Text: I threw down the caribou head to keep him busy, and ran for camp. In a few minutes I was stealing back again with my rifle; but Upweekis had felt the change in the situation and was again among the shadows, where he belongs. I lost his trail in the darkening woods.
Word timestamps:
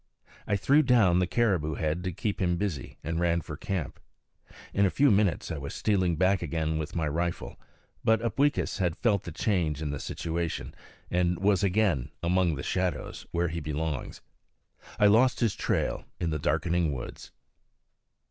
I 0.47 0.55
threw 0.55 0.81
down 0.81 1.19
the 1.19 1.27
caribou 1.27 1.75
head 1.75 2.03
to 2.05 2.11
keep 2.11 2.41
him 2.41 2.57
busy, 2.57 2.97
and 3.03 3.19
ran 3.19 3.39
for 3.41 3.55
camp. 3.55 3.99
In 4.73 4.83
a 4.83 4.89
few 4.89 5.11
minutes 5.11 5.51
I 5.51 5.59
was 5.59 5.75
stealing 5.75 6.15
back 6.15 6.41
again 6.41 6.79
with 6.79 6.95
my 6.95 7.07
rifle; 7.07 7.59
but 8.03 8.19
Upweekis 8.19 8.79
had 8.79 8.97
felt 8.97 9.25
the 9.25 9.31
change 9.31 9.79
in 9.79 9.91
the 9.91 9.99
situation 9.99 10.73
and 11.11 11.37
was 11.37 11.63
again 11.63 12.09
among 12.23 12.55
the 12.55 12.63
shadows, 12.63 13.27
where 13.29 13.49
he 13.49 13.59
belongs. 13.59 14.21
I 14.97 15.05
lost 15.05 15.39
his 15.39 15.53
trail 15.53 16.03
in 16.19 16.31
the 16.31 16.39
darkening 16.39 16.93
woods. 16.93 17.29